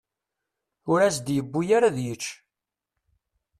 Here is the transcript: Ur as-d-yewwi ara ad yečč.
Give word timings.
Ur 0.91 0.99
as-d-yewwi 1.07 1.65
ara 1.77 1.87
ad 1.89 1.97
yečč. 2.05 2.23